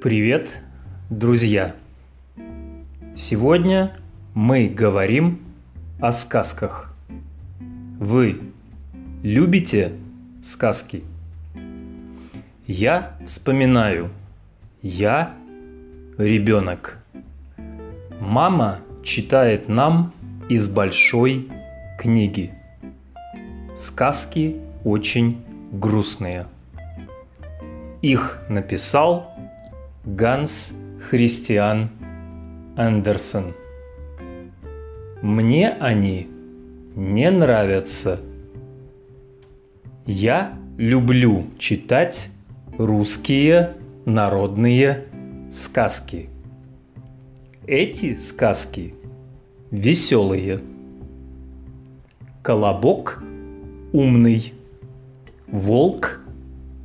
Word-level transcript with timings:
Привет, 0.00 0.62
друзья! 1.10 1.74
Сегодня 3.16 3.96
мы 4.32 4.68
говорим 4.68 5.40
о 5.98 6.12
сказках. 6.12 6.94
Вы 7.98 8.38
любите 9.24 9.94
сказки? 10.40 11.02
Я 12.68 13.16
вспоминаю. 13.26 14.10
Я 14.82 15.34
ребенок. 16.16 16.98
Мама 18.20 18.78
читает 19.02 19.68
нам 19.68 20.14
из 20.48 20.68
большой 20.68 21.48
книги. 21.98 22.54
Сказки 23.74 24.58
очень 24.84 25.42
грустные. 25.72 26.46
Их 28.00 28.38
написал 28.48 29.34
Ганс 30.04 30.72
Христиан 31.10 31.90
Андерсон. 32.76 33.54
Мне 35.22 35.70
они 35.70 36.28
не 36.94 37.30
нравятся. 37.30 38.20
Я 40.06 40.56
люблю 40.76 41.46
читать 41.58 42.30
русские 42.78 43.74
народные 44.04 45.04
сказки. 45.50 46.30
Эти 47.66 48.16
сказки 48.16 48.94
веселые. 49.70 50.60
Колобок 52.42 53.22
умный, 53.92 54.54
волк 55.48 56.20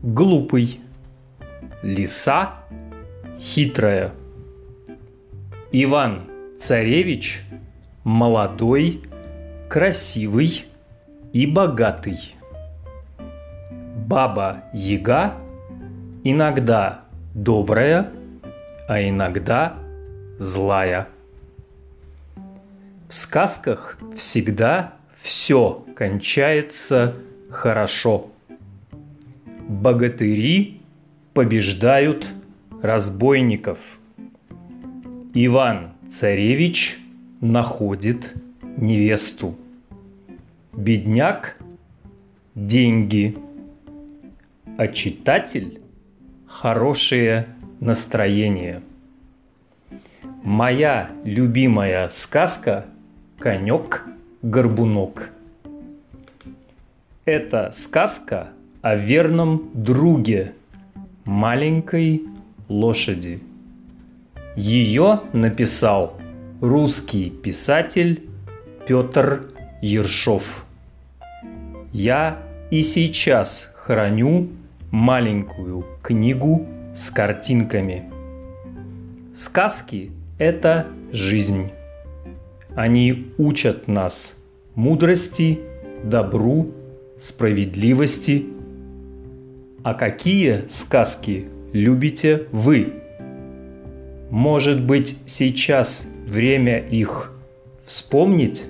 глупый, 0.01 0.81
лиса 1.83 2.62
хитрая. 3.43 4.13
Иван 5.71 6.21
Царевич 6.59 7.43
молодой, 8.03 9.03
красивый 9.69 10.65
и 11.33 11.45
богатый. 11.45 12.35
Баба 14.07 14.63
Яга 14.73 15.33
иногда 16.23 17.01
добрая, 17.33 18.11
а 18.87 19.01
иногда 19.01 19.77
злая. 20.39 21.09
В 23.09 23.13
сказках 23.13 23.97
всегда 24.15 24.93
все 25.17 25.85
кончается 25.95 27.15
хорошо. 27.49 28.27
Богатыри 29.67 30.81
побеждают 31.33 32.25
разбойников. 32.83 33.79
Иван 35.33 35.93
Царевич 36.11 36.99
находит 37.39 38.33
невесту. 38.75 39.55
Бедняк– 40.73 41.57
деньги, 42.55 43.37
а 44.77 44.89
читатель– 44.89 45.79
хорошее 46.45 47.47
настроение. 47.79 48.81
Моя 50.43 51.09
любимая 51.23 52.09
сказка 52.09 52.85
«Конек-горбунок». 53.39 55.29
Это 57.23 57.71
сказка 57.73 58.49
о 58.81 58.97
верном 58.97 59.69
друге, 59.73 60.53
маленькой 61.25 62.32
лошади. 62.67 63.41
Ее 64.55 65.21
написал 65.33 66.17
русский 66.61 67.29
писатель 67.29 68.23
Петр 68.87 69.47
Ершов. 69.81 70.65
Я 71.91 72.41
и 72.71 72.83
сейчас 72.83 73.71
храню 73.75 74.49
маленькую 74.91 75.85
книгу 76.01 76.65
с 76.95 77.09
картинками. 77.09 78.09
Сказки– 79.35 80.11
это 80.37 80.87
жизнь. 81.11 81.71
Они 82.75 83.31
учат 83.37 83.87
нас 83.87 84.37
мудрости, 84.75 85.59
добру, 86.03 86.71
справедливости. 87.19 88.45
А 89.83 89.93
какие 89.93 90.67
сказки 90.69 91.47
любите 91.73 92.47
вы? 92.51 92.93
Может 94.29 94.85
быть, 94.85 95.17
сейчас 95.25 96.07
время 96.25 96.79
их 96.79 97.33
вспомнить? 97.83 98.63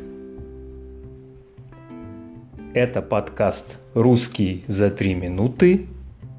Это 2.74 3.02
подкаст 3.02 3.78
«Русский 3.94 4.64
за 4.68 4.90
три 4.90 5.14
минуты». 5.14 5.86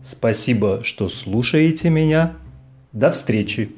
Спасибо, 0.02 0.82
что 0.82 1.08
слушаете 1.08 1.90
меня. 1.90 2.34
До 2.92 3.10
встречи! 3.10 3.70